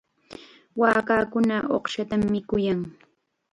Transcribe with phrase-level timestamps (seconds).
[0.79, 2.79] Waakakuna uqshatam mikuyan.